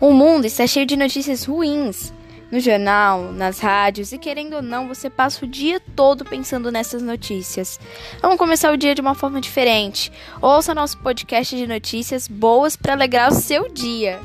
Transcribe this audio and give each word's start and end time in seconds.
O 0.00 0.12
mundo 0.12 0.46
está 0.46 0.66
cheio 0.66 0.86
de 0.86 0.96
notícias 0.96 1.44
ruins. 1.44 2.10
No 2.50 2.58
jornal, 2.58 3.32
nas 3.32 3.60
rádios 3.60 4.12
e 4.12 4.18
querendo 4.18 4.54
ou 4.54 4.62
não, 4.62 4.88
você 4.88 5.08
passa 5.08 5.44
o 5.44 5.48
dia 5.48 5.78
todo 5.94 6.24
pensando 6.24 6.72
nessas 6.72 7.02
notícias. 7.02 7.78
Vamos 8.20 8.38
começar 8.38 8.72
o 8.72 8.76
dia 8.76 8.94
de 8.94 9.00
uma 9.00 9.14
forma 9.14 9.40
diferente. 9.40 10.10
Ouça 10.40 10.74
nosso 10.74 10.98
podcast 10.98 11.54
de 11.54 11.66
notícias 11.66 12.26
boas 12.26 12.74
para 12.74 12.94
alegrar 12.94 13.30
o 13.30 13.34
seu 13.34 13.68
dia. 13.68 14.18